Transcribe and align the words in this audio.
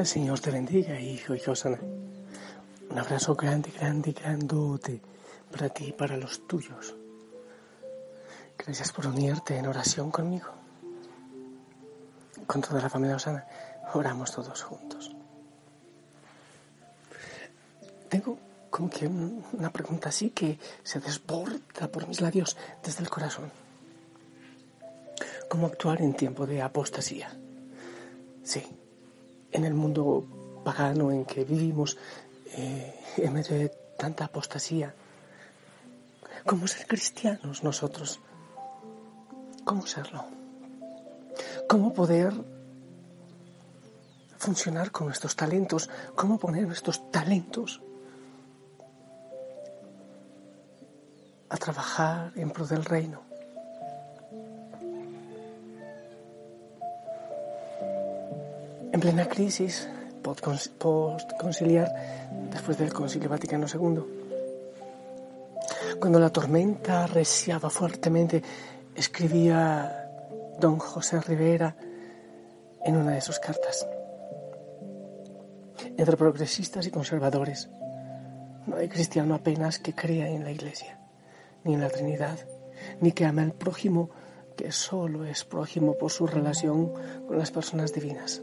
El 0.00 0.06
Señor 0.06 0.40
te 0.40 0.50
bendiga, 0.50 0.98
hijo 0.98 1.34
y 1.34 1.40
Josana. 1.40 1.78
Un 2.88 2.98
abrazo 2.98 3.34
grande, 3.34 3.70
grande, 3.70 4.12
grandote 4.12 4.98
para 5.52 5.68
ti 5.68 5.88
y 5.88 5.92
para 5.92 6.16
los 6.16 6.46
tuyos. 6.48 6.96
Gracias 8.56 8.92
por 8.92 9.06
unirte 9.08 9.58
en 9.58 9.66
oración 9.66 10.10
conmigo. 10.10 10.48
Con 12.46 12.62
toda 12.62 12.80
la 12.80 12.88
familia 12.88 13.16
Osana, 13.16 13.46
oramos 13.92 14.32
todos 14.32 14.62
juntos. 14.62 15.14
Tengo 18.08 18.38
como 18.70 18.88
que 18.88 19.06
una 19.06 19.70
pregunta 19.70 20.08
así 20.08 20.30
que 20.30 20.58
se 20.82 21.00
desborda 21.00 21.88
por 21.92 22.08
mis 22.08 22.22
labios 22.22 22.56
desde 22.82 23.02
el 23.02 23.10
corazón. 23.10 23.52
¿Cómo 25.50 25.66
actuar 25.66 26.00
en 26.00 26.14
tiempo 26.14 26.46
de 26.46 26.62
apostasía? 26.62 27.30
Sí, 28.42 28.79
en 29.52 29.64
el 29.64 29.74
mundo 29.74 30.24
pagano 30.64 31.10
en 31.10 31.24
que 31.24 31.44
vivimos, 31.44 31.96
eh, 32.56 32.94
en 33.16 33.32
medio 33.32 33.56
de 33.56 33.68
tanta 33.98 34.24
apostasía, 34.24 34.94
¿cómo 36.46 36.66
ser 36.66 36.86
cristianos 36.86 37.62
nosotros? 37.62 38.20
¿Cómo 39.64 39.86
serlo? 39.86 40.24
¿Cómo 41.68 41.92
poder 41.92 42.32
funcionar 44.38 44.90
con 44.90 45.06
nuestros 45.06 45.36
talentos? 45.36 45.88
¿Cómo 46.14 46.38
poner 46.38 46.66
nuestros 46.66 47.10
talentos 47.10 47.80
a 51.48 51.56
trabajar 51.56 52.32
en 52.36 52.50
pro 52.50 52.66
del 52.66 52.84
reino? 52.84 53.29
En 58.92 58.98
plena 58.98 59.28
crisis 59.28 59.88
post-conciliar, 60.20 61.88
después 62.50 62.76
del 62.76 62.92
Concilio 62.92 63.28
Vaticano 63.28 63.66
II, 63.72 64.02
cuando 66.00 66.18
la 66.18 66.30
tormenta 66.30 67.06
reciaba 67.06 67.70
fuertemente, 67.70 68.42
escribía 68.94 70.10
don 70.58 70.78
José 70.80 71.20
Rivera 71.20 71.76
en 72.84 72.96
una 72.96 73.12
de 73.12 73.20
sus 73.20 73.38
cartas. 73.38 73.86
Entre 75.96 76.16
progresistas 76.16 76.84
y 76.86 76.90
conservadores, 76.90 77.70
no 78.66 78.76
hay 78.76 78.88
cristiano 78.88 79.36
apenas 79.36 79.78
que 79.78 79.94
crea 79.94 80.28
en 80.28 80.42
la 80.42 80.50
Iglesia, 80.50 80.98
ni 81.62 81.74
en 81.74 81.80
la 81.80 81.90
Trinidad, 81.90 82.38
ni 83.00 83.12
que 83.12 83.24
ame 83.24 83.42
al 83.42 83.52
prójimo, 83.52 84.10
que 84.56 84.72
solo 84.72 85.24
es 85.24 85.44
prójimo 85.44 85.96
por 85.96 86.10
su 86.10 86.26
relación 86.26 86.92
con 87.26 87.38
las 87.38 87.52
personas 87.52 87.92
divinas 87.92 88.42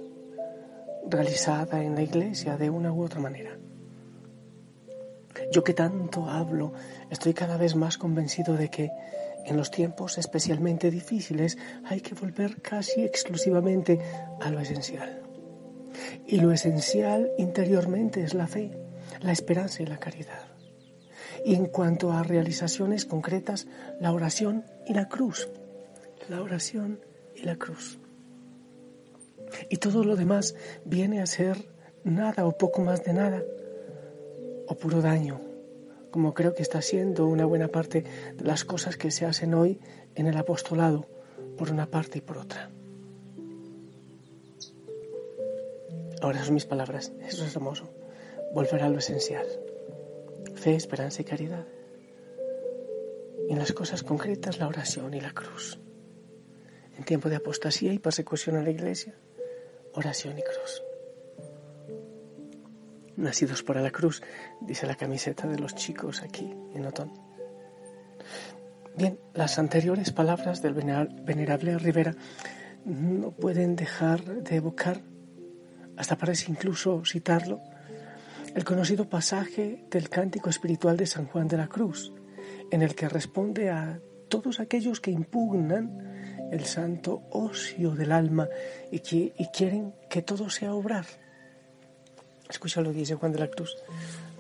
realizada 1.10 1.84
en 1.84 1.96
la 1.96 2.02
iglesia 2.02 2.58
de 2.58 2.70
una 2.70 2.92
u 2.92 3.04
otra 3.04 3.20
manera. 3.20 3.58
Yo 5.52 5.64
que 5.64 5.74
tanto 5.74 6.30
hablo, 6.30 6.74
estoy 7.10 7.34
cada 7.34 7.58
vez 7.58 7.76
más 7.76 7.98
convencido 7.98 8.56
de 8.56 8.70
que 8.70 8.92
en 9.46 9.56
los 9.56 9.72
tiempos 9.72 10.18
especialmente 10.18 10.92
difíciles 10.92 11.58
hay 11.86 12.02
que 12.02 12.16
volver 12.16 12.62
casi 12.62 13.04
exclusivamente 13.04 14.00
a 14.42 14.50
lo 14.50 14.60
esencial. 14.60 15.22
Y 16.26 16.40
lo 16.40 16.52
esencial 16.52 17.32
interiormente 17.38 18.24
es 18.24 18.34
la 18.34 18.48
fe, 18.48 18.72
la 19.22 19.32
esperanza 19.32 19.84
y 19.84 19.86
la 19.86 20.00
caridad. 20.00 20.48
Y 21.46 21.56
en 21.56 21.68
cuanto 21.68 22.12
a 22.12 22.24
realizaciones 22.24 23.06
concretas, 23.06 23.68
la 24.02 24.12
oración 24.12 24.66
y 24.86 24.94
la 24.94 25.08
cruz. 25.08 25.50
La 26.28 26.42
oración 26.42 27.00
y 27.36 27.44
la 27.44 27.56
cruz. 27.56 28.00
Y 29.70 29.78
todo 29.78 30.04
lo 30.04 30.16
demás 30.16 30.56
viene 30.86 31.22
a 31.22 31.26
ser 31.26 31.58
nada 32.04 32.46
o 32.46 32.58
poco 32.58 32.82
más 32.82 33.04
de 33.04 33.14
nada, 33.14 33.44
o 34.68 34.76
puro 34.76 35.02
daño, 35.02 35.42
como 36.12 36.34
creo 36.34 36.54
que 36.54 36.64
está 36.64 36.82
siendo 36.82 37.28
una 37.28 37.46
buena 37.46 37.68
parte 37.68 38.04
de 38.36 38.44
las 38.44 38.66
cosas 38.66 38.98
que 38.98 39.12
se 39.12 39.26
hacen 39.26 39.54
hoy 39.54 39.80
en 40.16 40.28
el 40.28 40.38
apostolado, 40.38 41.08
por 41.58 41.72
una 41.72 41.90
parte 41.90 42.20
y 42.20 42.22
por 42.22 42.38
otra. 42.38 42.70
Ahora 46.22 46.44
son 46.44 46.56
mis 46.56 46.66
palabras, 46.66 47.14
eso 47.28 47.46
es 47.46 47.56
hermoso, 47.56 47.90
volver 48.54 48.84
a 48.84 48.90
lo 48.90 48.98
esencial, 48.98 49.46
fe, 50.56 50.76
esperanza 50.76 51.22
y 51.22 51.26
caridad. 51.26 51.66
Y 53.48 53.54
en 53.54 53.60
las 53.60 53.72
cosas 53.72 54.04
concretas 54.04 54.60
la 54.60 54.68
oración 54.68 55.14
y 55.14 55.22
la 55.22 55.34
cruz. 55.34 55.80
En 56.98 57.06
tiempo 57.06 57.30
de 57.30 57.36
apostasía 57.36 57.94
y 57.94 58.00
persecución 58.00 58.56
a 58.56 58.64
la 58.64 58.72
iglesia, 58.72 59.14
oración 59.98 60.38
y 60.38 60.44
cruz. 60.44 60.84
Nacidos 63.16 63.64
para 63.64 63.82
la 63.82 63.90
cruz, 63.90 64.22
dice 64.62 64.86
la 64.86 64.96
camiseta 64.96 65.48
de 65.48 65.58
los 65.58 65.74
chicos 65.74 66.22
aquí 66.22 66.54
en 66.76 66.86
Otón. 66.86 67.14
Bien, 68.96 69.20
las 69.34 69.58
anteriores 69.58 70.12
palabras 70.12 70.62
del 70.62 70.74
venerable 70.74 71.80
Rivera 71.80 72.16
no 72.86 73.32
pueden 73.32 73.76
dejar 73.76 74.24
de 74.24 74.56
evocar, 74.56 75.02
hasta 75.98 76.18
parece 76.18 76.52
incluso 76.52 77.04
citarlo, 77.04 77.60
el 78.54 78.64
conocido 78.64 79.10
pasaje 79.10 79.84
del 79.90 80.10
cántico 80.10 80.50
espiritual 80.50 80.96
de 80.96 81.08
San 81.08 81.26
Juan 81.26 81.48
de 81.48 81.58
la 81.58 81.68
Cruz, 81.68 82.14
en 82.72 82.84
el 82.84 82.94
que 82.94 83.10
responde 83.10 83.72
a 83.72 84.00
todos 84.30 84.60
aquellos 84.60 85.00
que 85.00 85.12
impugnan 85.12 86.37
el 86.52 86.66
santo 86.66 87.24
ocio 87.32 87.92
del 87.92 88.12
alma 88.12 88.48
y, 88.92 89.00
que, 89.00 89.34
y 89.38 89.48
quieren 89.48 89.94
que 90.10 90.22
todo 90.22 90.50
sea 90.50 90.74
obrar. 90.74 91.06
Escucha 92.50 92.82
lo 92.82 92.92
que 92.92 93.00
dice 93.00 93.16
Juan 93.16 93.32
de 93.32 93.40
la 93.40 93.48
Cruz. 93.48 93.76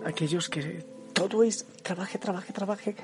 Aquellos 0.05 0.49
que 0.49 0.85
todo 1.13 1.43
es 1.43 1.65
trabaje, 1.83 2.17
trabaje, 2.17 2.53
trabaje 2.53 2.95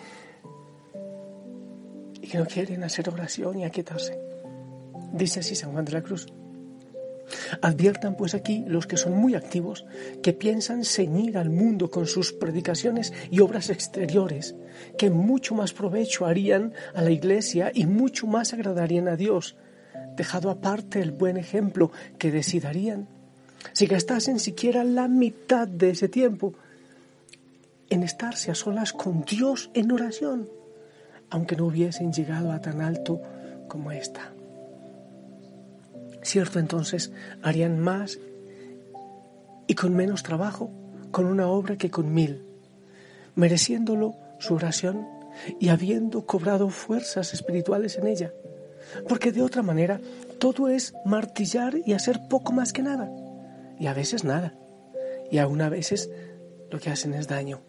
y 2.21 2.27
que 2.27 2.37
no 2.37 2.45
quieren 2.45 2.83
hacer 2.83 3.09
oración 3.09 3.59
y 3.59 3.65
aquietarse. 3.65 4.17
Dice 5.11 5.41
así 5.41 5.55
San 5.55 5.71
Juan 5.71 5.85
de 5.85 5.91
la 5.91 6.01
Cruz. 6.01 6.27
Adviertan 7.61 8.15
pues 8.15 8.35
aquí 8.35 8.63
los 8.67 8.87
que 8.87 8.97
son 8.97 9.13
muy 9.13 9.35
activos, 9.35 9.85
que 10.21 10.33
piensan 10.33 10.83
ceñir 10.83 11.37
al 11.37 11.49
mundo 11.49 11.89
con 11.89 12.05
sus 12.05 12.33
predicaciones 12.33 13.13
y 13.31 13.39
obras 13.39 13.69
exteriores, 13.69 14.55
que 14.97 15.09
mucho 15.09 15.55
más 15.55 15.73
provecho 15.73 16.25
harían 16.25 16.73
a 16.93 17.01
la 17.01 17.11
iglesia 17.11 17.71
y 17.73 17.85
mucho 17.85 18.27
más 18.27 18.53
agradarían 18.53 19.07
a 19.07 19.15
Dios, 19.15 19.55
dejado 20.15 20.49
aparte 20.49 21.01
el 21.01 21.11
buen 21.11 21.37
ejemplo 21.37 21.91
que 22.17 22.31
decidirían 22.31 23.07
si 23.71 23.85
gastasen 23.85 24.39
siquiera 24.39 24.83
la 24.83 25.07
mitad 25.07 25.67
de 25.67 25.91
ese 25.91 26.09
tiempo 26.09 26.53
en 27.89 28.03
estarse 28.03 28.51
a 28.51 28.55
solas 28.55 28.91
con 28.91 29.23
Dios 29.23 29.69
en 29.73 29.91
oración, 29.91 30.49
aunque 31.29 31.55
no 31.55 31.67
hubiesen 31.67 32.11
llegado 32.11 32.51
a 32.51 32.59
tan 32.59 32.81
alto 32.81 33.21
como 33.67 33.91
esta. 33.91 34.32
Cierto, 36.23 36.59
entonces 36.59 37.11
harían 37.41 37.79
más 37.79 38.19
y 39.67 39.75
con 39.75 39.95
menos 39.95 40.23
trabajo 40.23 40.71
con 41.11 41.25
una 41.25 41.47
obra 41.47 41.77
que 41.77 41.91
con 41.91 42.13
mil, 42.13 42.43
mereciéndolo 43.35 44.15
su 44.39 44.55
oración 44.55 45.07
y 45.59 45.69
habiendo 45.69 46.25
cobrado 46.25 46.69
fuerzas 46.69 47.33
espirituales 47.33 47.97
en 47.97 48.07
ella. 48.07 48.33
Porque 49.07 49.31
de 49.31 49.41
otra 49.41 49.61
manera 49.61 49.99
todo 50.39 50.69
es 50.69 50.93
martillar 51.05 51.75
y 51.85 51.93
hacer 51.93 52.19
poco 52.29 52.51
más 52.51 52.73
que 52.73 52.81
nada. 52.81 53.11
Y 53.79 53.87
a 53.87 53.93
veces 53.93 54.23
nada. 54.23 54.53
Y 55.31 55.37
aún 55.37 55.61
a 55.61 55.69
veces 55.69 56.09
lo 56.69 56.79
que 56.79 56.89
hacen 56.89 57.13
es 57.13 57.27
daño. 57.27 57.61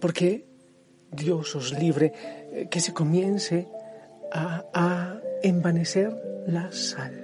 Porque 0.00 0.46
Dios 1.10 1.54
os 1.54 1.78
libre 1.78 2.12
eh, 2.52 2.68
que 2.70 2.80
se 2.80 2.92
comience 2.92 3.68
a, 4.32 4.64
a 4.74 5.20
envanecer 5.42 6.44
la 6.46 6.72
sal. 6.72 7.21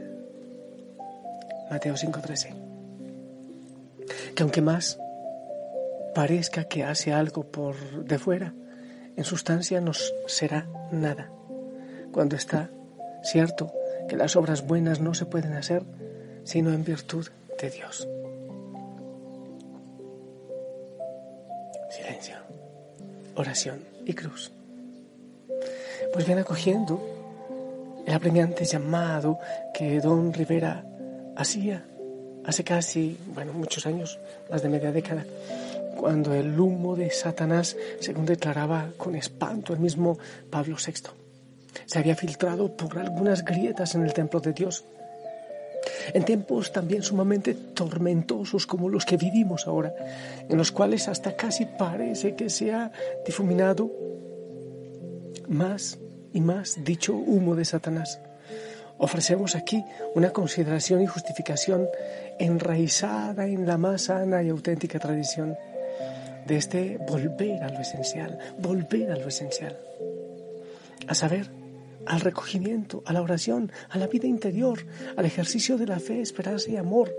Mateo 1.70 1.96
5:13. 1.96 2.54
Que 4.34 4.42
aunque 4.42 4.62
más 4.62 4.98
parezca 6.14 6.64
que 6.64 6.84
hace 6.84 7.12
algo 7.12 7.44
por 7.44 8.04
de 8.04 8.18
fuera, 8.18 8.54
en 9.16 9.24
sustancia 9.24 9.80
no 9.80 9.92
será 10.26 10.68
nada. 10.90 11.30
Cuando 12.12 12.36
está 12.36 12.70
cierto 13.22 13.72
que 14.08 14.16
las 14.16 14.36
obras 14.36 14.66
buenas 14.66 15.00
no 15.00 15.14
se 15.14 15.26
pueden 15.26 15.54
hacer 15.54 15.84
sino 16.44 16.72
en 16.72 16.82
virtud 16.82 17.28
de 17.60 17.70
Dios. 17.70 18.08
Silencio, 21.90 22.36
oración 23.34 23.84
y 24.06 24.14
cruz. 24.14 24.50
Pues 26.12 26.24
bien 26.24 26.38
acogiendo 26.38 27.02
el 28.06 28.14
apremiante 28.14 28.64
llamado 28.64 29.38
que 29.74 30.00
don 30.00 30.32
Rivera 30.32 30.84
hacía 31.38 31.84
hace 32.44 32.64
casi, 32.64 33.16
bueno, 33.34 33.52
muchos 33.52 33.86
años, 33.86 34.18
más 34.50 34.62
de 34.62 34.68
media 34.68 34.92
década, 34.92 35.24
cuando 35.96 36.34
el 36.34 36.58
humo 36.58 36.96
de 36.96 37.10
Satanás, 37.10 37.76
según 38.00 38.26
declaraba 38.26 38.90
con 38.96 39.14
espanto 39.14 39.72
el 39.72 39.78
mismo 39.78 40.18
Pablo 40.50 40.76
VI, 40.76 41.10
se 41.86 41.98
había 41.98 42.16
filtrado 42.16 42.76
por 42.76 42.98
algunas 42.98 43.44
grietas 43.44 43.94
en 43.94 44.04
el 44.04 44.12
templo 44.12 44.40
de 44.40 44.52
Dios. 44.52 44.84
en 46.12 46.24
tiempos 46.24 46.72
también 46.72 47.02
sumamente 47.02 47.54
tormentosos 47.54 48.66
como 48.66 48.88
los 48.88 49.04
que 49.04 49.16
vivimos 49.16 49.66
ahora, 49.66 49.94
en 50.48 50.56
los 50.56 50.72
cuales 50.72 51.06
hasta 51.08 51.36
casi 51.36 51.66
parece 51.66 52.34
que 52.34 52.50
se 52.50 52.72
ha 52.72 52.90
difuminado 53.24 53.90
más 55.48 55.98
y 56.32 56.40
más 56.40 56.82
dicho 56.84 57.14
humo 57.14 57.54
de 57.54 57.64
Satanás. 57.64 58.20
Ofrecemos 58.98 59.54
aquí 59.54 59.84
una 60.14 60.30
consideración 60.30 61.00
y 61.02 61.06
justificación 61.06 61.86
enraizada 62.38 63.46
en 63.46 63.66
la 63.66 63.78
más 63.78 64.02
sana 64.02 64.42
y 64.42 64.48
auténtica 64.48 64.98
tradición 64.98 65.56
de 66.46 66.56
este 66.56 66.98
volver 66.98 67.62
a 67.62 67.68
lo 67.68 67.80
esencial, 67.80 68.38
volver 68.58 69.12
a 69.12 69.16
lo 69.16 69.28
esencial, 69.28 69.78
a 71.06 71.14
saber, 71.14 71.50
al 72.06 72.20
recogimiento, 72.20 73.02
a 73.06 73.12
la 73.12 73.22
oración, 73.22 73.70
a 73.90 73.98
la 73.98 74.06
vida 74.06 74.26
interior, 74.26 74.84
al 75.16 75.26
ejercicio 75.26 75.76
de 75.76 75.86
la 75.86 76.00
fe, 76.00 76.20
esperanza 76.22 76.70
y 76.70 76.76
amor, 76.76 77.14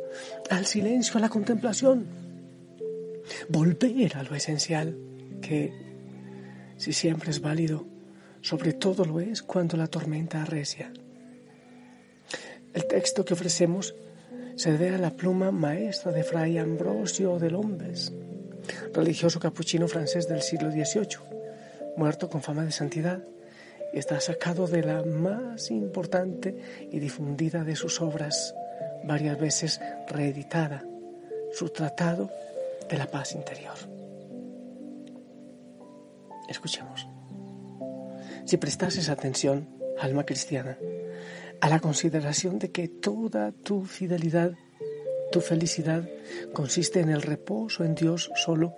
al 0.49 0.65
silencio, 0.65 1.17
a 1.17 1.21
la 1.21 1.29
contemplación. 1.29 2.07
Volver 3.49 4.17
a 4.17 4.23
lo 4.23 4.35
esencial, 4.35 4.97
que 5.41 5.71
si 6.77 6.91
siempre 6.91 7.29
es 7.29 7.39
válido, 7.39 7.85
sobre 8.41 8.73
todo 8.73 9.05
lo 9.05 9.19
es 9.19 9.43
cuando 9.43 9.77
la 9.77 9.87
tormenta 9.87 10.41
arrecia. 10.41 10.91
El 12.73 12.85
texto 12.85 13.25
que 13.25 13.33
ofrecemos 13.33 13.95
se 14.55 14.71
debe 14.71 14.95
a 14.95 14.99
la 14.99 15.11
pluma 15.11 15.51
maestra 15.51 16.11
de 16.11 16.23
Fray 16.23 16.57
Ambrosio 16.57 17.39
de 17.39 17.49
Lombes, 17.49 18.11
religioso 18.93 19.39
capuchino 19.39 19.87
francés 19.87 20.27
del 20.27 20.41
siglo 20.41 20.69
XVIII, 20.69 21.17
muerto 21.97 22.29
con 22.29 22.41
fama 22.41 22.65
de 22.65 22.71
santidad 22.71 23.23
está 23.93 24.19
sacado 24.19 24.67
de 24.67 24.83
la 24.83 25.03
más 25.03 25.71
importante 25.71 26.55
y 26.91 26.99
difundida 26.99 27.63
de 27.63 27.75
sus 27.75 28.01
obras, 28.01 28.53
varias 29.03 29.39
veces 29.39 29.81
reeditada, 30.07 30.83
su 31.51 31.69
Tratado 31.69 32.29
de 32.89 32.97
la 32.97 33.07
Paz 33.07 33.33
Interior. 33.33 33.75
Escuchemos. 36.47 37.07
Si 38.45 38.57
prestases 38.57 39.09
atención, 39.09 39.69
alma 39.99 40.25
cristiana, 40.25 40.77
a 41.61 41.69
la 41.69 41.79
consideración 41.79 42.59
de 42.59 42.71
que 42.71 42.87
toda 42.87 43.51
tu 43.51 43.85
fidelidad, 43.85 44.53
tu 45.31 45.41
felicidad, 45.41 46.07
consiste 46.53 46.99
en 46.99 47.09
el 47.09 47.21
reposo 47.21 47.83
en 47.83 47.95
Dios 47.95 48.31
solo, 48.35 48.75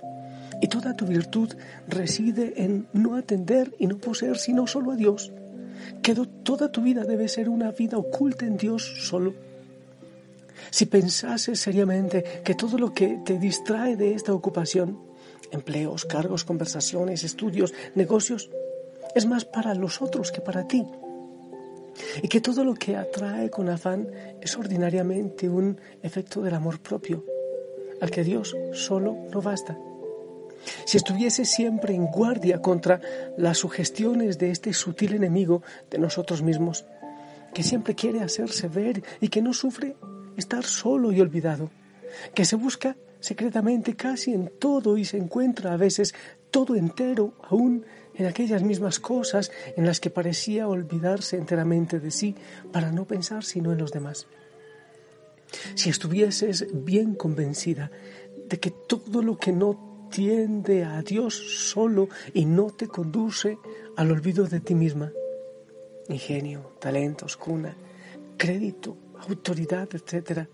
y 0.61 0.67
toda 0.67 0.95
tu 0.95 1.05
virtud 1.05 1.53
reside 1.87 2.63
en 2.63 2.87
no 2.93 3.15
atender 3.15 3.73
y 3.79 3.87
no 3.87 3.97
poseer 3.97 4.37
sino 4.37 4.67
solo 4.67 4.91
a 4.91 4.95
Dios. 4.95 5.31
Que 6.03 6.15
toda 6.43 6.71
tu 6.71 6.83
vida 6.83 7.03
debe 7.03 7.27
ser 7.27 7.49
una 7.49 7.71
vida 7.71 7.97
oculta 7.97 8.45
en 8.45 8.57
Dios 8.57 9.07
solo. 9.07 9.33
Si 10.69 10.85
pensases 10.85 11.59
seriamente 11.59 12.23
que 12.43 12.53
todo 12.53 12.77
lo 12.77 12.93
que 12.93 13.19
te 13.25 13.39
distrae 13.39 13.95
de 13.95 14.13
esta 14.13 14.33
ocupación, 14.33 14.99
empleos, 15.51 16.05
cargos, 16.05 16.43
conversaciones, 16.43 17.23
estudios, 17.23 17.73
negocios, 17.95 18.51
es 19.15 19.25
más 19.25 19.45
para 19.45 19.73
los 19.73 20.01
otros 20.01 20.31
que 20.31 20.41
para 20.41 20.67
ti, 20.67 20.85
y 22.21 22.27
que 22.27 22.41
todo 22.41 22.63
lo 22.63 22.73
que 22.73 22.95
atrae 22.95 23.49
con 23.49 23.69
afán 23.69 24.07
es 24.41 24.57
ordinariamente 24.57 25.49
un 25.49 25.79
efecto 26.01 26.41
del 26.41 26.55
amor 26.55 26.79
propio, 26.79 27.25
al 28.01 28.09
que 28.11 28.23
Dios 28.23 28.55
solo 28.73 29.15
no 29.31 29.41
basta. 29.41 29.77
Si 30.85 30.97
estuviese 30.97 31.45
siempre 31.45 31.95
en 31.95 32.07
guardia 32.07 32.61
contra 32.61 33.01
las 33.37 33.57
sugestiones 33.57 34.37
de 34.37 34.51
este 34.51 34.73
sutil 34.73 35.15
enemigo 35.15 35.63
de 35.89 35.97
nosotros 35.97 36.41
mismos, 36.41 36.85
que 37.53 37.63
siempre 37.63 37.95
quiere 37.95 38.21
hacerse 38.21 38.67
ver 38.67 39.03
y 39.19 39.29
que 39.29 39.41
no 39.41 39.53
sufre 39.53 39.95
estar 40.37 40.63
solo 40.63 41.11
y 41.11 41.19
olvidado, 41.19 41.71
que 42.33 42.45
se 42.45 42.55
busca 42.55 42.95
secretamente 43.19 43.95
casi 43.95 44.33
en 44.33 44.51
todo 44.59 44.97
y 44.97 45.05
se 45.05 45.17
encuentra 45.17 45.73
a 45.73 45.77
veces 45.77 46.13
todo 46.49 46.75
entero 46.75 47.33
aún 47.43 47.85
en 48.15 48.25
aquellas 48.25 48.63
mismas 48.63 48.99
cosas 48.99 49.51
en 49.75 49.85
las 49.85 49.99
que 49.99 50.09
parecía 50.09 50.67
olvidarse 50.67 51.37
enteramente 51.37 51.99
de 51.99 52.11
sí 52.11 52.35
para 52.71 52.91
no 52.91 53.05
pensar 53.05 53.43
sino 53.43 53.71
en 53.71 53.77
los 53.77 53.91
demás. 53.91 54.27
Si 55.75 55.89
estuvieses 55.89 56.67
bien 56.73 57.15
convencida 57.15 57.91
de 58.47 58.59
que 58.59 58.71
todo 58.71 59.21
lo 59.21 59.37
que 59.37 59.51
no 59.51 60.07
tiende 60.11 60.83
a 60.83 61.01
Dios 61.01 61.33
solo 61.69 62.09
y 62.33 62.45
no 62.45 62.67
te 62.71 62.87
conduce 62.87 63.57
al 63.95 64.11
olvido 64.11 64.45
de 64.45 64.59
ti 64.59 64.75
misma. 64.75 65.11
Ingenio, 66.09 66.73
talentos, 66.79 67.37
cuna, 67.37 67.75
crédito, 68.37 68.97
autoridad, 69.27 69.87
etc. 69.93 70.47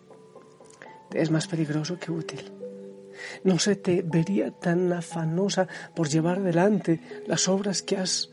Es 1.11 1.31
más 1.31 1.47
peligroso 1.47 1.97
que 1.97 2.11
útil. 2.11 2.51
No 3.43 3.59
se 3.59 3.75
te 3.75 4.01
vería 4.01 4.51
tan 4.51 4.91
afanosa 4.93 5.67
por 5.95 6.09
llevar 6.09 6.39
adelante 6.39 7.01
las 7.25 7.47
obras 7.47 7.81
que 7.81 7.97
has 7.97 8.29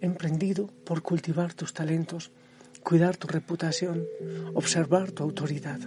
emprendido 0.00 0.68
por 0.84 1.02
cultivar 1.02 1.54
tus 1.54 1.72
talentos, 1.72 2.30
cuidar 2.82 3.16
tu 3.16 3.28
reputación, 3.28 4.06
observar 4.54 5.12
tu 5.12 5.22
autoridad. 5.22 5.80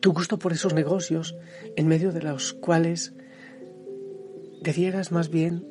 Tu 0.00 0.12
gusto 0.12 0.38
por 0.38 0.52
esos 0.52 0.74
negocios 0.74 1.36
en 1.76 1.88
medio 1.88 2.12
de 2.12 2.22
los 2.22 2.52
cuales 2.52 3.12
debieras 4.62 5.12
más 5.12 5.28
bien 5.28 5.66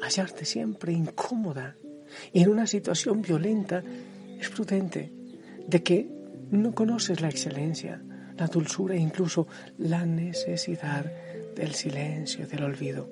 hallarte 0.00 0.44
siempre 0.44 0.92
incómoda 0.92 1.76
y 2.32 2.42
en 2.42 2.50
una 2.50 2.66
situación 2.66 3.22
violenta, 3.22 3.82
es 4.38 4.48
prudente 4.48 5.12
de 5.66 5.82
que 5.82 6.10
no 6.50 6.74
conoces 6.74 7.20
la 7.20 7.28
excelencia, 7.28 8.02
la 8.40 8.46
dulzura 8.46 8.94
e 8.94 8.98
incluso 8.98 9.46
la 9.76 10.06
necesidad 10.06 11.04
del 11.54 11.74
silencio, 11.74 12.48
del 12.48 12.64
olvido, 12.64 13.08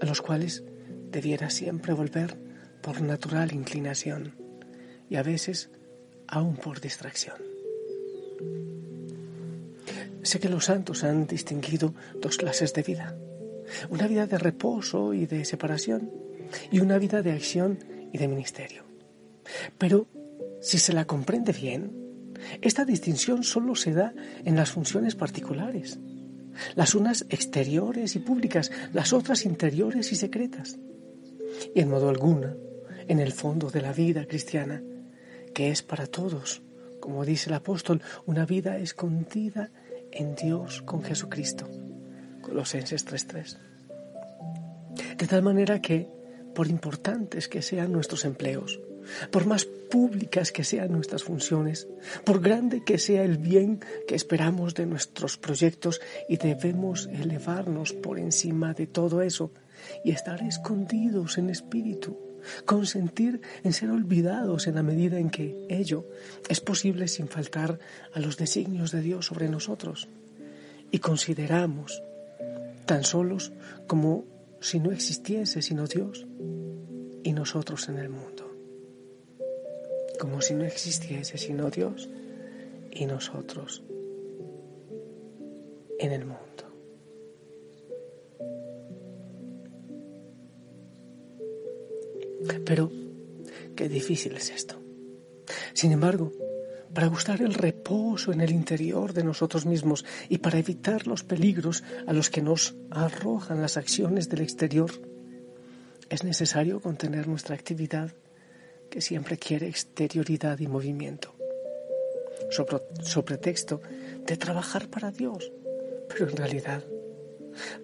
a 0.00 0.06
los 0.06 0.22
cuales 0.22 0.62
debieras 1.10 1.52
siempre 1.52 1.92
volver 1.92 2.38
por 2.80 3.00
natural 3.00 3.52
inclinación 3.52 4.36
y 5.10 5.16
a 5.16 5.24
veces 5.24 5.70
aún 6.28 6.56
por 6.56 6.80
distracción. 6.80 7.36
Sé 10.22 10.38
que 10.38 10.48
los 10.48 10.66
santos 10.66 11.02
han 11.02 11.26
distinguido 11.26 11.92
dos 12.20 12.36
clases 12.36 12.72
de 12.72 12.82
vida. 12.82 13.16
Una 13.90 14.06
vida 14.06 14.26
de 14.26 14.38
reposo 14.38 15.12
y 15.12 15.26
de 15.26 15.44
separación 15.44 16.12
y 16.70 16.78
una 16.78 16.98
vida 16.98 17.20
de 17.22 17.32
acción 17.32 17.78
y 18.12 18.18
de 18.18 18.28
ministerio. 18.28 18.84
Pero 19.76 20.06
si 20.60 20.78
se 20.78 20.92
la 20.92 21.04
comprende 21.04 21.52
bien, 21.52 22.05
esta 22.60 22.84
distinción 22.84 23.42
solo 23.42 23.74
se 23.74 23.92
da 23.92 24.14
en 24.44 24.56
las 24.56 24.70
funciones 24.70 25.14
particulares. 25.14 25.98
Las 26.74 26.94
unas 26.94 27.26
exteriores 27.28 28.16
y 28.16 28.18
públicas, 28.20 28.70
las 28.92 29.12
otras 29.12 29.44
interiores 29.44 30.12
y 30.12 30.16
secretas. 30.16 30.78
Y 31.74 31.80
en 31.80 31.90
modo 31.90 32.08
alguno, 32.08 32.54
en 33.08 33.20
el 33.20 33.32
fondo 33.32 33.70
de 33.70 33.82
la 33.82 33.92
vida 33.92 34.26
cristiana, 34.26 34.82
que 35.54 35.70
es 35.70 35.82
para 35.82 36.06
todos, 36.06 36.62
como 37.00 37.24
dice 37.24 37.50
el 37.50 37.56
apóstol, 37.56 38.02
una 38.24 38.46
vida 38.46 38.78
escondida 38.78 39.70
en 40.12 40.34
Dios 40.34 40.82
con 40.82 41.02
Jesucristo. 41.02 41.68
Colosenses 42.40 43.04
3:3. 43.04 43.58
De 45.18 45.26
tal 45.26 45.42
manera 45.42 45.80
que, 45.80 46.08
por 46.54 46.68
importantes 46.68 47.48
que 47.48 47.62
sean 47.62 47.92
nuestros 47.92 48.24
empleos, 48.24 48.80
por 49.30 49.46
más 49.46 49.64
públicas 49.64 50.52
que 50.52 50.64
sean 50.64 50.92
nuestras 50.92 51.22
funciones, 51.22 51.86
por 52.24 52.40
grande 52.40 52.82
que 52.84 52.98
sea 52.98 53.24
el 53.24 53.38
bien 53.38 53.80
que 54.06 54.14
esperamos 54.14 54.74
de 54.74 54.86
nuestros 54.86 55.36
proyectos 55.38 56.00
y 56.28 56.36
debemos 56.36 57.06
elevarnos 57.06 57.92
por 57.92 58.18
encima 58.18 58.74
de 58.74 58.86
todo 58.86 59.22
eso 59.22 59.50
y 60.04 60.10
estar 60.10 60.42
escondidos 60.42 61.38
en 61.38 61.50
espíritu, 61.50 62.18
consentir 62.64 63.40
en 63.64 63.72
ser 63.72 63.90
olvidados 63.90 64.66
en 64.66 64.76
la 64.76 64.82
medida 64.82 65.18
en 65.18 65.30
que 65.30 65.66
ello 65.68 66.06
es 66.48 66.60
posible 66.60 67.08
sin 67.08 67.28
faltar 67.28 67.78
a 68.12 68.20
los 68.20 68.36
designios 68.36 68.92
de 68.92 69.02
Dios 69.02 69.26
sobre 69.26 69.48
nosotros. 69.48 70.08
Y 70.90 70.98
consideramos 70.98 72.02
tan 72.86 73.04
solos 73.04 73.52
como 73.86 74.24
si 74.60 74.78
no 74.80 74.92
existiese 74.92 75.60
sino 75.62 75.86
Dios 75.86 76.26
y 77.22 77.32
nosotros 77.32 77.88
en 77.88 77.98
el 77.98 78.08
mundo. 78.08 78.45
Como 80.18 80.40
si 80.40 80.54
no 80.54 80.64
existiese 80.64 81.38
sino 81.38 81.70
Dios 81.70 82.08
y 82.90 83.06
nosotros 83.06 83.82
en 85.98 86.12
el 86.12 86.24
mundo. 86.24 86.46
Pero 92.64 92.90
qué 93.74 93.88
difícil 93.88 94.36
es 94.36 94.50
esto. 94.50 94.76
Sin 95.72 95.92
embargo, 95.92 96.32
para 96.92 97.08
gustar 97.08 97.42
el 97.42 97.54
reposo 97.54 98.32
en 98.32 98.40
el 98.40 98.50
interior 98.50 99.12
de 99.12 99.22
nosotros 99.22 99.66
mismos 99.66 100.04
y 100.28 100.38
para 100.38 100.58
evitar 100.58 101.06
los 101.06 101.24
peligros 101.24 101.84
a 102.06 102.12
los 102.12 102.30
que 102.30 102.42
nos 102.42 102.74
arrojan 102.90 103.60
las 103.60 103.76
acciones 103.76 104.28
del 104.28 104.40
exterior, 104.40 104.90
es 106.08 106.24
necesario 106.24 106.80
contener 106.80 107.28
nuestra 107.28 107.54
actividad 107.54 108.14
que 108.96 109.02
siempre 109.02 109.36
quiere 109.36 109.68
exterioridad 109.68 110.58
y 110.58 110.68
movimiento. 110.68 111.34
sobre, 112.50 113.36
texto 113.36 113.82
de 114.26 114.38
trabajar 114.38 114.88
para 114.88 115.10
Dios, 115.10 115.52
pero 116.08 116.30
en 116.30 116.34
realidad, 116.34 116.82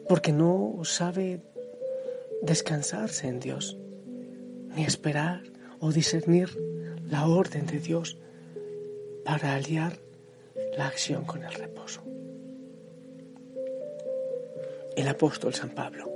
porque 0.08 0.32
no 0.32 0.80
sabe 0.84 1.42
descansarse 2.40 3.28
en 3.28 3.40
Dios, 3.40 3.76
ni 4.74 4.84
esperar 4.84 5.42
o 5.80 5.92
discernir 5.92 6.48
la 7.10 7.26
orden 7.26 7.66
de 7.66 7.78
Dios 7.78 8.16
para 9.22 9.54
aliar 9.54 9.98
la 10.78 10.86
acción 10.86 11.26
con 11.26 11.44
el 11.44 11.52
reposo. 11.52 12.02
El 14.96 15.08
apóstol 15.08 15.52
San 15.52 15.74
Pablo 15.74 16.11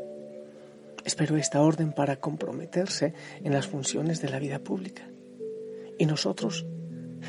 esperó 1.07 1.37
esta 1.37 1.63
orden 1.63 1.93
para 1.93 2.17
comprometerse 2.17 3.15
en 3.43 3.53
las 3.53 3.69
funciones 3.69 4.21
de 4.21 4.29
la 4.29 4.41
vida 4.41 4.59
pública 4.59 5.09
y 5.99 6.05
nosotros 6.07 6.67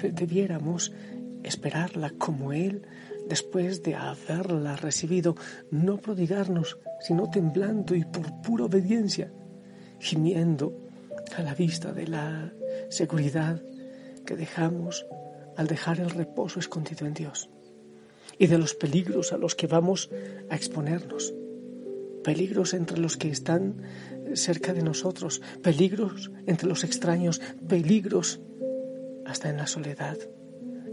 debiéramos 0.02 0.92
esperarla 1.44 2.10
como 2.18 2.52
Él 2.52 2.82
después 3.30 3.84
de 3.84 3.96
haberla 3.96 4.76
recibido, 4.76 5.36
no 5.70 5.98
prodigarnos, 5.98 6.78
sino 7.00 7.30
temblando 7.30 7.96
y 7.96 8.04
por 8.04 8.42
pura 8.42 8.66
obediencia, 8.66 9.32
gimiendo 10.00 10.78
a 11.36 11.42
la 11.44 11.54
vista 11.54 11.94
de 11.94 12.08
la 12.08 12.54
seguridad 12.90 13.62
que 14.26 14.36
dejamos 14.36 15.06
al 15.56 15.68
dejar 15.68 16.00
el 16.00 16.10
reposo 16.10 16.60
escondido 16.60 17.06
en 17.06 17.14
Dios 17.14 17.50
y 18.40 18.48
de 18.48 18.58
los 18.58 18.74
peligros 18.74 19.34
a 19.34 19.38
los 19.38 19.56
que 19.56 19.68
vamos 19.68 20.10
a 20.50 20.56
exponernos. 20.56 21.34
Peligros 22.28 22.74
entre 22.74 22.98
los 23.00 23.16
que 23.16 23.30
están 23.30 23.84
cerca 24.34 24.74
de 24.74 24.84
nosotros, 24.84 25.42
peligros 25.64 26.30
entre 26.46 26.68
los 26.68 26.84
extraños, 26.84 27.40
peligros 27.70 28.42
hasta 29.26 29.50
en 29.50 29.56
la 29.56 29.66
soledad, 29.66 30.18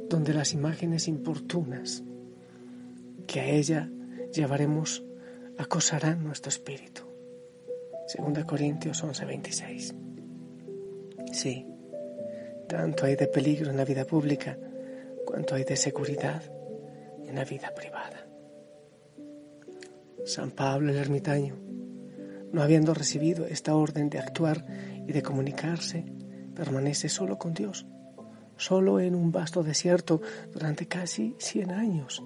donde 0.08 0.32
las 0.32 0.52
imágenes 0.52 1.08
importunas 1.08 2.04
que 3.26 3.40
a 3.40 3.46
ella 3.46 3.90
llevaremos 4.32 5.02
acosarán 5.58 6.22
nuestro 6.22 6.50
espíritu. 6.50 7.02
Segunda 8.06 8.46
Corintios 8.46 9.02
11:26. 9.02 9.92
Sí, 11.32 11.66
tanto 12.68 13.06
hay 13.06 13.16
de 13.16 13.26
peligro 13.26 13.72
en 13.72 13.76
la 13.76 13.84
vida 13.84 14.04
pública 14.04 14.56
cuanto 15.26 15.56
hay 15.56 15.64
de 15.64 15.74
seguridad 15.74 16.44
en 17.26 17.34
la 17.34 17.44
vida 17.44 17.74
privada. 17.74 18.23
San 20.24 20.52
Pablo 20.52 20.90
el 20.90 20.96
ermitaño, 20.96 21.54
no 22.50 22.62
habiendo 22.62 22.94
recibido 22.94 23.46
esta 23.46 23.74
orden 23.74 24.08
de 24.08 24.18
actuar 24.18 24.64
y 25.06 25.12
de 25.12 25.22
comunicarse, 25.22 26.06
permanece 26.54 27.10
solo 27.10 27.36
con 27.36 27.52
Dios, 27.52 27.86
solo 28.56 29.00
en 29.00 29.14
un 29.14 29.32
vasto 29.32 29.62
desierto 29.62 30.22
durante 30.50 30.86
casi 30.86 31.36
100 31.38 31.70
años, 31.72 32.24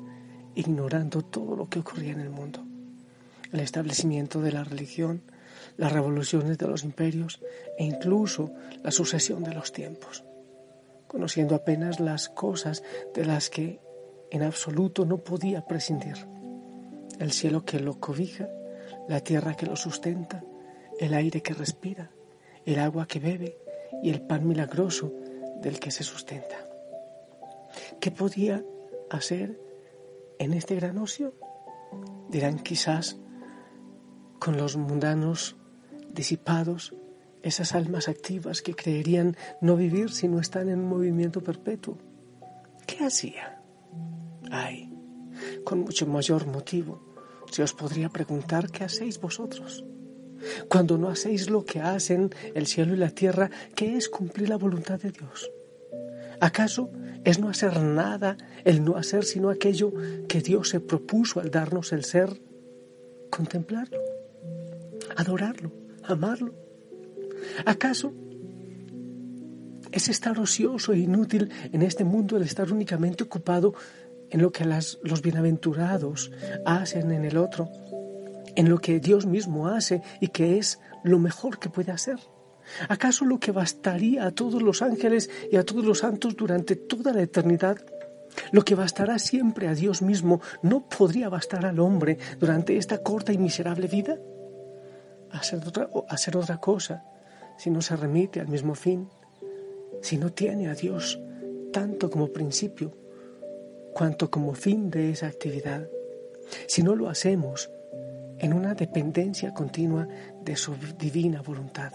ignorando 0.55 1.23
todo 1.23 1.57
lo 1.57 1.69
que 1.69 1.81
ocurría 1.81 2.12
en 2.12 2.21
el 2.21 2.31
mundo. 2.31 2.64
El 3.50 3.61
establecimiento 3.61 4.40
de 4.43 4.52
la 4.52 4.62
religión, 4.62 5.23
las 5.76 5.90
revoluciones 5.90 6.57
de 6.57 6.69
los 6.69 6.85
imperios 6.85 7.40
e 7.78 7.85
incluso 7.85 8.52
la 8.85 8.93
sucesión 8.93 9.43
de 9.43 9.55
los 9.55 9.73
tiempos, 9.73 10.23
conociendo 11.09 11.57
apenas 11.57 11.99
las 11.99 12.28
cosas 12.28 12.85
de 13.12 13.25
las 13.25 13.50
que 13.50 13.81
en 14.31 14.43
absoluto 14.43 15.05
no 15.05 15.19
podía 15.19 15.67
prescindir. 15.67 16.38
El 17.18 17.32
cielo 17.32 17.64
que 17.64 17.80
lo 17.80 17.98
cobija, 17.98 18.48
la 19.08 19.20
tierra 19.20 19.54
que 19.54 19.66
lo 19.66 19.76
sustenta, 19.76 20.44
el 20.98 21.14
aire 21.14 21.42
que 21.42 21.54
respira, 21.54 22.10
el 22.64 22.78
agua 22.78 23.06
que 23.06 23.18
bebe 23.18 23.58
y 24.02 24.10
el 24.10 24.20
pan 24.20 24.46
milagroso 24.46 25.12
del 25.62 25.80
que 25.80 25.90
se 25.90 26.04
sustenta. 26.04 26.56
¿Qué 28.00 28.10
podía 28.10 28.64
hacer 29.10 29.60
en 30.38 30.52
este 30.52 30.76
gran 30.76 30.98
ocio? 30.98 31.34
Dirán 32.28 32.58
quizás 32.58 33.18
con 34.38 34.56
los 34.56 34.76
mundanos 34.76 35.56
disipados, 36.12 36.94
esas 37.42 37.75
almas 37.75 38.08
activas 38.08 38.62
que 38.62 38.75
creerían 38.75 39.37
no 39.60 39.76
vivir 39.76 40.10
si 40.10 40.28
no 40.28 40.40
están 40.40 40.68
en 40.68 40.87
movimiento 40.87 41.42
perpetuo. 41.42 41.96
¿Qué 42.87 43.04
hacía? 43.04 43.62
Ay, 44.50 44.92
con 45.64 45.80
mucho 45.80 46.06
mayor 46.06 46.46
motivo 46.46 47.08
se 47.50 47.62
os 47.62 47.73
podría 47.73 48.09
preguntar 48.09 48.71
qué 48.71 48.85
hacéis 48.85 49.21
vosotros. 49.21 49.85
Cuando 50.69 50.99
no 50.99 51.09
hacéis 51.09 51.50
lo 51.50 51.64
que 51.64 51.81
hacen 51.81 52.31
el 52.55 52.67
cielo 52.67 52.95
y 52.95 52.99
la 52.99 53.11
tierra, 53.11 53.50
¿qué 53.75 53.97
es 53.97 54.09
cumplir 54.09 54.49
la 54.49 54.57
voluntad 54.57 55.00
de 55.00 55.11
Dios? 55.11 55.50
¿Acaso 56.40 56.90
es 57.25 57.40
no 57.40 57.49
hacer 57.49 57.81
nada 57.81 58.37
el 58.64 58.85
no 58.85 58.97
hacer 58.97 59.25
sino 59.25 59.50
aquello 59.50 59.93
que 60.28 60.40
Dios 60.40 60.69
se 60.69 60.81
propuso 60.81 61.40
al 61.40 61.50
darnos 61.50 61.93
el 61.93 62.05
ser? 62.05 62.40
Contemplarlo, 63.31 63.99
adorarlo, 65.17 65.73
amarlo. 66.05 66.55
¿Acaso 67.64 68.12
es 69.90 70.09
estar 70.09 70.38
ocioso 70.38 70.93
e 70.93 70.99
inútil 70.99 71.50
en 71.73 71.83
este 71.83 72.05
mundo 72.05 72.37
el 72.37 72.43
estar 72.43 72.71
únicamente 72.73 73.25
ocupado 73.25 73.75
en 74.30 74.42
lo 74.42 74.52
que 74.52 74.64
los 74.64 75.23
bienaventurados 75.23 76.30
hacen 76.64 77.12
en 77.12 77.25
el 77.25 77.37
otro, 77.37 77.68
en 78.56 78.68
lo 78.68 78.78
que 78.78 79.00
Dios 79.00 79.26
mismo 79.26 79.68
hace 79.68 80.02
y 80.20 80.28
que 80.28 80.58
es 80.58 80.80
lo 81.04 81.18
mejor 81.18 81.58
que 81.58 81.70
puede 81.70 81.92
hacer. 81.92 82.18
¿Acaso 82.88 83.25
lo 83.25 83.40
que 83.40 83.52
bastaría 83.52 84.26
a 84.26 84.30
todos 84.30 84.62
los 84.62 84.82
ángeles 84.82 85.30
y 85.50 85.56
a 85.56 85.64
todos 85.64 85.85
los 85.85 86.00
santos 86.00 86.37
durante 86.37 86.76
toda 86.76 87.12
la 87.12 87.23
eternidad, 87.23 87.78
lo 88.52 88.62
que 88.62 88.75
bastará 88.75 89.18
siempre 89.18 89.68
a 89.68 89.75
Dios 89.75 90.02
mismo, 90.02 90.40
no 90.62 90.88
podría 90.88 91.28
bastar 91.28 91.64
al 91.64 91.80
hombre 91.80 92.18
durante 92.38 92.76
esta 92.76 92.99
corta 92.99 93.32
y 93.32 93.38
miserable 93.38 93.88
vida? 93.88 94.18
Hacer 95.30 95.66
otra, 95.66 95.88
hacer 96.08 96.37
otra 96.37 96.58
cosa 96.58 97.04
si 97.58 97.70
no 97.70 97.80
se 97.80 97.97
remite 97.97 98.40
al 98.40 98.49
mismo 98.49 98.75
fin, 98.75 99.08
si 100.02 100.16
no 100.16 100.32
tiene 100.32 100.68
a 100.68 100.75
Dios 100.75 101.18
tanto 101.73 102.11
como 102.11 102.28
principio 102.28 103.08
cuanto 103.99 104.31
como 104.31 104.55
fin 104.55 104.93
de 104.93 105.11
esa 105.11 105.26
actividad, 105.26 105.88
si 106.69 106.85
no 106.85 106.95
lo 106.95 107.09
hacemos 107.09 107.69
en 108.38 108.52
una 108.52 108.75
dependencia 108.75 109.52
continua 109.52 110.07
de 110.40 110.55
su 110.55 110.76
divina 110.97 111.43
voluntad, 111.43 111.93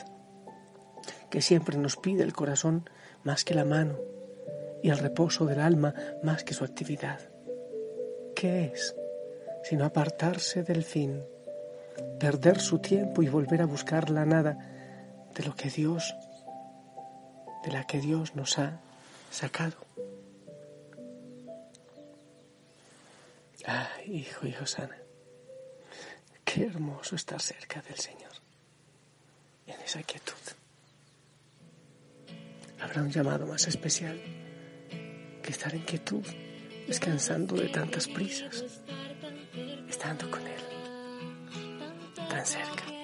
que 1.29 1.41
siempre 1.41 1.77
nos 1.77 1.95
pide 1.95 2.23
el 2.23 2.33
corazón 2.33 2.89
más 3.23 3.45
que 3.45 3.55
la 3.55 3.63
mano 3.63 3.99
y 4.83 4.89
el 4.89 4.97
reposo 4.97 5.45
del 5.45 5.61
alma 5.61 5.95
más 6.21 6.43
que 6.43 6.53
su 6.53 6.65
actividad. 6.65 7.21
¿Qué 8.35 8.65
es? 8.65 8.97
Sino 9.63 9.85
apartarse 9.85 10.61
del 10.61 10.83
fin, 10.83 11.23
perder 12.19 12.59
su 12.59 12.79
tiempo 12.79 13.23
y 13.23 13.29
volver 13.29 13.61
a 13.61 13.65
buscar 13.65 14.09
la 14.09 14.25
nada 14.25 14.57
de 15.33 15.43
lo 15.45 15.55
que 15.55 15.69
Dios, 15.69 16.13
de 17.63 17.71
la 17.71 17.87
que 17.87 18.01
Dios 18.01 18.35
nos 18.35 18.59
ha 18.59 18.81
sacado. 19.31 19.77
Ah, 23.65 23.89
hijo 24.05 24.45
y 24.45 24.51
Josana, 24.51 24.97
qué 26.43 26.65
hermoso 26.65 27.15
estar 27.15 27.41
cerca 27.41 27.81
del 27.81 27.97
Señor, 27.97 28.31
en 29.65 29.79
esa 29.81 30.03
quietud. 30.03 30.33
Habrá 32.81 33.01
un 33.01 33.09
llamado 33.09 33.45
más 33.45 33.65
especial 33.67 34.19
que 35.41 35.51
estar 35.51 35.73
en 35.73 35.83
quietud, 35.83 36.25
descansando 36.87 37.55
de 37.55 37.69
tantas 37.69 38.07
prisas, 38.09 38.65
estando 39.87 40.29
con 40.29 40.41
Él, 40.45 40.61
tan 42.29 42.45
cerca. 42.45 43.02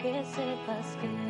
Que 0.00 0.24
sepas 0.24 0.96
que 1.00 1.27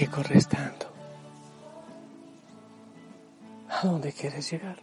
qué 0.00 0.08
corres 0.08 0.48
tanto? 0.48 0.86
¿A 3.68 3.86
dónde 3.86 4.14
quieres 4.14 4.50
llegar? 4.50 4.78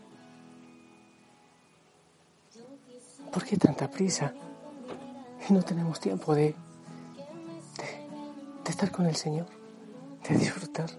¿Por 3.34 3.44
qué 3.44 3.58
tanta 3.58 3.90
prisa? 3.90 4.32
Y 5.50 5.54
no 5.54 5.64
tenemos 5.64 6.00
tiempo 6.00 6.36
de, 6.36 6.54
de, 8.64 8.70
estar 8.70 8.92
con 8.92 9.08
el 9.08 9.16
Señor, 9.16 9.48
de 10.30 10.38
disfrutar. 10.38 10.92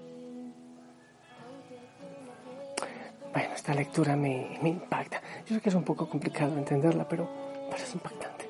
Bueno, 3.32 3.54
esta 3.54 3.72
lectura 3.72 4.16
me, 4.16 4.58
me 4.60 4.70
impacta. 4.70 5.22
Yo 5.46 5.54
sé 5.54 5.60
que 5.60 5.68
es 5.68 5.76
un 5.76 5.84
poco 5.84 6.08
complicado 6.08 6.58
entenderla, 6.58 7.08
pero, 7.08 7.28
pero 7.70 7.84
es 7.84 7.94
impactante. 7.94 8.48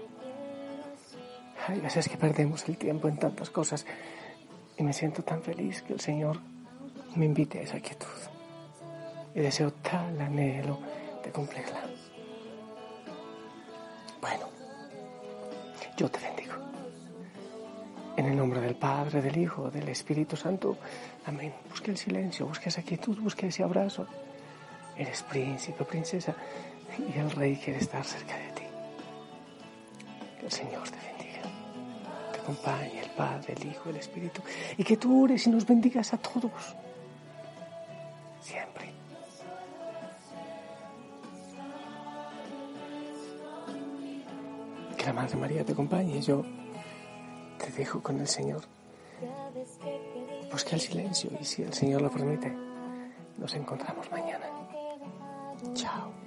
Hay 1.66 1.78
veces 1.80 2.08
que 2.08 2.16
perdemos 2.16 2.66
el 2.70 2.78
tiempo 2.78 3.06
en 3.08 3.18
tantas 3.18 3.50
cosas 3.50 3.84
y 4.78 4.82
me 4.82 4.92
siento 4.92 5.22
tan 5.22 5.42
feliz 5.42 5.82
que 5.82 5.92
el 5.92 6.00
Señor 6.00 6.38
me 7.16 7.26
invite 7.26 7.58
a 7.58 7.62
esa 7.62 7.80
quietud. 7.80 8.06
Y 9.34 9.40
deseo 9.40 9.72
tal 9.72 10.20
anhelo 10.20 10.78
de 11.24 11.30
cumplirla. 11.30 11.82
Bueno, 14.20 14.46
yo 15.96 16.08
te 16.08 16.20
bendigo. 16.20 16.54
En 18.16 18.26
el 18.26 18.36
nombre 18.36 18.60
del 18.60 18.76
Padre, 18.76 19.20
del 19.20 19.36
Hijo, 19.36 19.70
del 19.70 19.88
Espíritu 19.88 20.36
Santo. 20.36 20.76
Amén. 21.26 21.52
Busque 21.68 21.90
el 21.90 21.98
silencio, 21.98 22.46
busque 22.46 22.68
esa 22.68 22.82
quietud, 22.82 23.18
busque 23.20 23.48
ese 23.48 23.62
abrazo. 23.62 24.06
Eres 24.96 25.22
príncipe, 25.22 25.84
princesa, 25.84 26.34
y 26.98 27.18
el 27.18 27.30
Rey 27.30 27.56
quiere 27.56 27.78
estar 27.80 28.04
cerca 28.04 28.36
de 28.36 28.52
ti. 28.52 28.62
Que 30.40 30.46
el 30.46 30.52
Señor 30.52 30.88
te 30.88 30.96
bendiga 30.96 31.27
acompañe 32.48 33.00
el 33.00 33.10
Padre, 33.10 33.54
el 33.54 33.66
Hijo, 33.66 33.90
el 33.90 33.96
Espíritu, 33.96 34.40
y 34.76 34.84
que 34.84 34.96
tú 34.96 35.24
ores 35.24 35.46
y 35.46 35.50
nos 35.50 35.66
bendigas 35.66 36.14
a 36.14 36.16
todos, 36.16 36.50
siempre. 38.40 38.92
Que 44.96 45.04
la 45.04 45.12
Madre 45.12 45.36
María 45.36 45.64
te 45.64 45.72
acompañe, 45.72 46.20
yo 46.22 46.42
te 47.58 47.70
dejo 47.72 48.02
con 48.02 48.18
el 48.18 48.28
Señor. 48.28 48.62
Busca 50.50 50.76
el 50.76 50.80
silencio 50.80 51.30
y 51.38 51.44
si 51.44 51.62
el 51.62 51.74
Señor 51.74 52.00
lo 52.00 52.10
permite, 52.10 52.50
nos 53.36 53.54
encontramos 53.54 54.10
mañana. 54.10 54.46
Chao. 55.74 56.17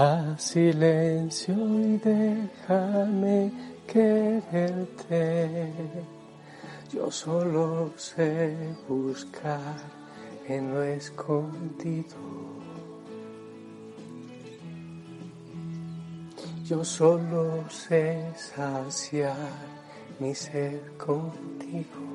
Haz 0.00 0.42
silencio 0.52 1.56
y 1.56 1.98
déjame 1.98 3.50
quererte. 3.84 5.72
Yo 6.92 7.10
solo 7.10 7.90
sé 7.96 8.54
buscar 8.88 9.76
en 10.46 10.72
lo 10.72 10.84
escondido. 10.84 12.14
Yo 16.64 16.84
solo 16.84 17.68
sé 17.68 18.24
saciar 18.36 19.50
mi 20.20 20.32
ser 20.32 20.80
contigo. 20.96 22.07